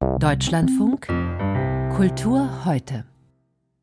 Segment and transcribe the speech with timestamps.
[0.00, 1.06] Deutschlandfunk
[1.96, 3.04] Kultur heute.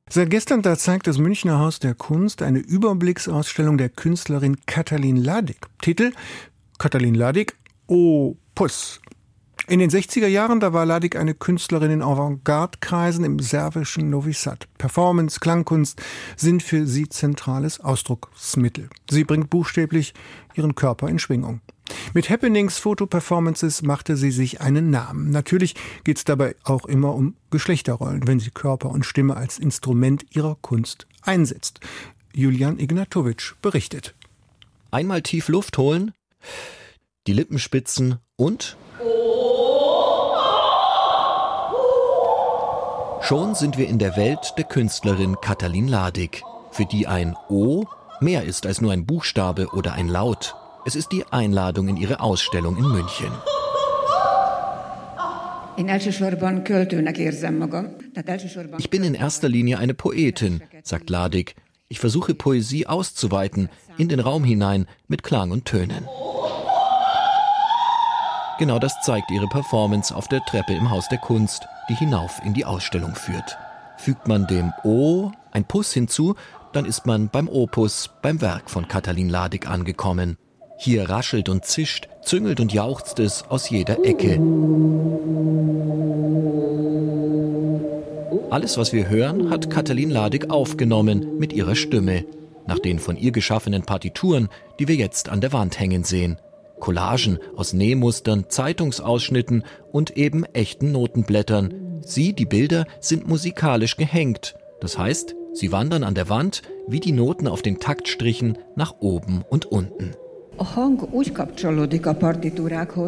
[0.09, 5.57] Seit gestern da zeigt das Münchner Haus der Kunst eine Überblicksausstellung der Künstlerin Katalin Ladig.
[5.81, 6.13] Titel
[6.77, 7.57] Katalin Ladig
[7.87, 9.01] Opus.
[9.67, 14.67] In den 60er Jahren, da war Ladik eine Künstlerin in Avantgarde-Kreisen im serbischen Novi Sad.
[14.77, 15.99] Performance, Klangkunst
[16.37, 18.89] sind für sie zentrales Ausdrucksmittel.
[19.09, 20.13] Sie bringt buchstäblich
[20.53, 21.61] ihren Körper in Schwingung.
[22.13, 25.31] Mit Happenings Fotoperformances machte sie sich einen Namen.
[25.31, 30.27] Natürlich geht es dabei auch immer um Geschlechterrollen, wenn sie Körper und Stimme als Instrument
[30.29, 31.79] ihrer Kunst einsetzt.
[32.33, 34.13] Julian Ignatowitsch berichtet.
[34.91, 36.13] Einmal tief Luft holen,
[37.25, 38.77] die Lippen spitzen und
[43.27, 47.85] Schon sind wir in der Welt der Künstlerin Katalin Ladig, für die ein O
[48.21, 50.55] mehr ist als nur ein Buchstabe oder ein Laut.
[50.85, 53.31] Es ist die Einladung in ihre Ausstellung in München.
[58.77, 61.55] Ich bin in erster Linie eine Poetin, sagt Ladig.
[61.87, 66.07] Ich versuche Poesie auszuweiten, in den Raum hinein, mit Klang und Tönen.
[68.59, 72.53] Genau das zeigt ihre Performance auf der Treppe im Haus der Kunst, die hinauf in
[72.53, 73.57] die Ausstellung führt.
[73.97, 76.35] Fügt man dem O ein Puss hinzu,
[76.73, 80.37] dann ist man beim Opus, beim Werk von Katalin Ladig angekommen.
[80.77, 84.39] Hier raschelt und zischt, züngelt und jauchzt es aus jeder Ecke.
[88.49, 92.25] Alles, was wir hören, hat Katalin Ladig aufgenommen mit ihrer Stimme,
[92.67, 96.37] nach den von ihr geschaffenen Partituren, die wir jetzt an der Wand hängen sehen.
[96.85, 102.01] Collagen aus Nähmustern, Zeitungsausschnitten und eben echten Notenblättern.
[102.05, 104.53] Sie, die Bilder, sind musikalisch gehängt.
[104.81, 109.43] Das heißt, sie wandern an der Wand wie die Noten auf den Taktstrichen nach oben
[109.49, 110.13] und unten.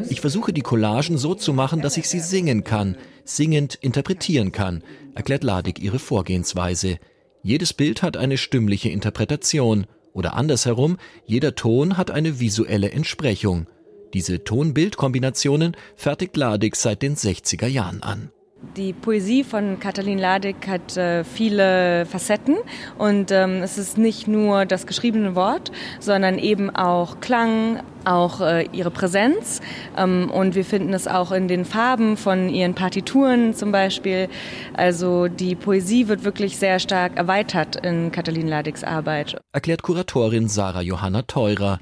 [0.09, 4.83] Ich versuche die Collagen so zu machen, dass ich sie singen kann, singend interpretieren kann,
[5.14, 6.98] erklärt Ladig ihre Vorgehensweise.
[7.44, 9.86] Jedes Bild hat eine stimmliche Interpretation.
[10.18, 10.98] Oder andersherum,
[11.28, 13.67] jeder Ton hat eine visuelle Entsprechung.
[14.16, 18.32] Diese Ton-Bild-Kombinationen fertigt Ladig seit den 60er Jahren an.
[18.76, 22.58] Die Poesie von Katalin Ladig hat äh, viele Facetten
[22.98, 28.67] und ähm, es ist nicht nur das geschriebene Wort, sondern eben auch Klang, auch äh,
[28.72, 29.62] ihre Präsenz
[29.96, 34.28] ähm, und wir finden es auch in den Farben von ihren Partituren zum Beispiel.
[34.73, 39.40] Also die Poesie wird wirklich sehr stark erweitert in Katalin Ladigs Arbeit.
[39.54, 41.80] Erklärt Kuratorin Sarah Johanna Teurer.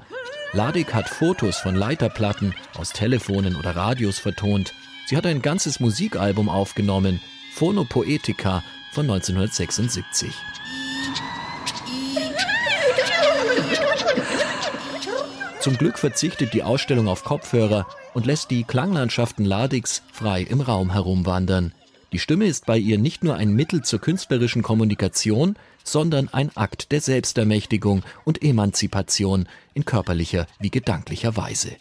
[0.52, 4.74] Ladig hat Fotos von Leiterplatten aus Telefonen oder Radios vertont.
[5.06, 7.20] Sie hat ein ganzes Musikalbum aufgenommen,
[7.52, 10.32] Phono Poetica von 1976.
[15.60, 20.92] Zum Glück verzichtet die Ausstellung auf Kopfhörer und lässt die Klanglandschaften Ladigs frei im Raum
[20.92, 21.72] herumwandern.
[22.10, 26.90] Die Stimme ist bei ihr nicht nur ein Mittel zur künstlerischen Kommunikation, sondern ein Akt
[26.90, 31.76] der Selbstermächtigung und Emanzipation in körperlicher wie gedanklicher Weise.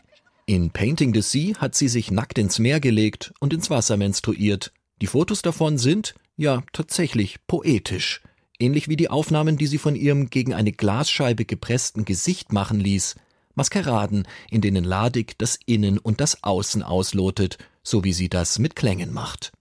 [0.48, 4.72] In Painting the Sea hat sie sich nackt ins Meer gelegt und ins Wasser menstruiert.
[5.02, 8.22] Die Fotos davon sind, ja, tatsächlich poetisch.
[8.60, 13.16] Ähnlich wie die Aufnahmen, die sie von ihrem gegen eine Glasscheibe gepressten Gesicht machen ließ.
[13.56, 18.76] Maskeraden, in denen Ladig das Innen und das Außen auslotet, so wie sie das mit
[18.76, 19.52] Klängen macht.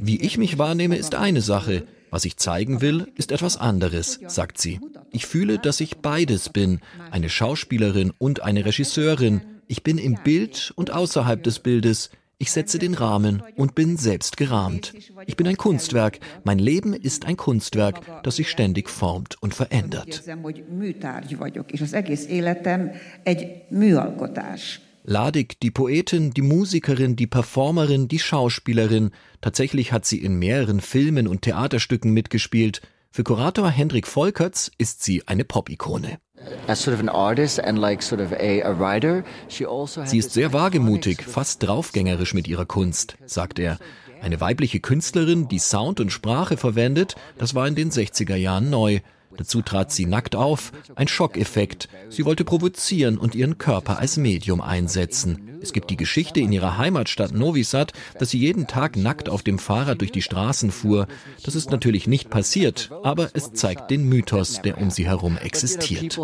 [0.00, 1.86] Wie ich mich wahrnehme, ist eine Sache.
[2.10, 4.80] Was ich zeigen will, ist etwas anderes, sagt sie.
[5.14, 6.80] Ich fühle, dass ich beides bin,
[7.12, 9.42] eine Schauspielerin und eine Regisseurin.
[9.68, 12.10] Ich bin im Bild und außerhalb des Bildes.
[12.38, 14.92] Ich setze den Rahmen und bin selbst gerahmt.
[15.26, 16.18] Ich bin ein Kunstwerk.
[16.42, 20.24] Mein Leben ist ein Kunstwerk, das sich ständig formt und verändert.
[25.06, 29.12] Ladig, die Poetin, die Musikerin, die Performerin, die Schauspielerin.
[29.42, 32.80] Tatsächlich hat sie in mehreren Filmen und Theaterstücken mitgespielt.
[33.16, 36.18] Für Kurator Hendrik Volkerts ist sie eine Pop-Ikone.
[40.04, 43.78] Sie ist sehr wagemutig, fast draufgängerisch mit ihrer Kunst, sagt er.
[44.20, 48.98] Eine weibliche Künstlerin, die Sound und Sprache verwendet, das war in den 60er Jahren neu.
[49.36, 51.88] Dazu trat sie nackt auf, ein Schockeffekt.
[52.08, 55.53] Sie wollte provozieren und ihren Körper als Medium einsetzen.
[55.64, 59.42] Es gibt die Geschichte in ihrer Heimatstadt Novi Sad, dass sie jeden Tag nackt auf
[59.42, 61.06] dem Fahrrad durch die Straßen fuhr.
[61.42, 66.18] Das ist natürlich nicht passiert, aber es zeigt den Mythos, der um sie herum existiert.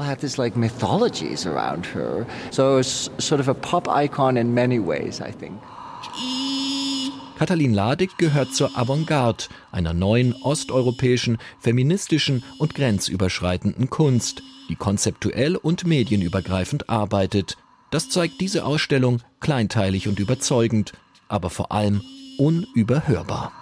[7.39, 15.87] Katalin Ladig gehört zur Avantgarde, einer neuen osteuropäischen, feministischen und grenzüberschreitenden Kunst, die konzeptuell und
[15.87, 17.57] medienübergreifend arbeitet.
[17.91, 20.93] Das zeigt diese Ausstellung kleinteilig und überzeugend,
[21.29, 22.03] aber vor allem
[22.39, 23.53] unüberhörbar.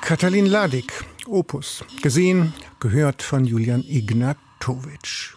[0.00, 1.84] Katalin Ladik, Opus.
[2.00, 5.36] Gesehen, gehört von Julian Ignatowitsch.